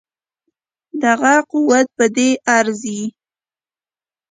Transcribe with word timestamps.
دغه 1.03 1.33
قوت 1.51 1.87
په 1.97 2.05
دې 2.15 2.29
ارزي. 2.57 3.01